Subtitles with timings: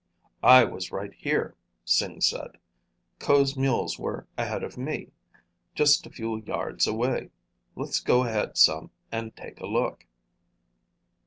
[0.41, 1.53] "I was right here,"
[1.85, 2.57] Sing said.
[3.19, 5.11] "Ko's mules were ahead of me,
[5.75, 7.29] just a few yards away.
[7.75, 10.07] Let's go ahead some and take a look."